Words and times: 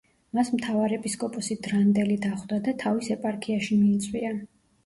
მას 0.35 0.47
მთავარეპისკოპოსი 0.53 1.57
დრანდელი 1.67 2.17
დახვდა 2.25 2.61
და 2.69 2.75
თავის 2.85 3.13
ეპარქიაში 3.19 3.79
მიიწვია. 3.83 4.35